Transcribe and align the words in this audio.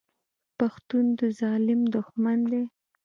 پښتون 0.57 1.05
د 1.19 1.21
ظالم 1.39 1.81
دښمن 1.95 2.39
دی. 2.51 2.63